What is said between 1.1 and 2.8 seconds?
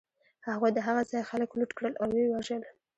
ځای خلک لوټ کړل او و یې وژل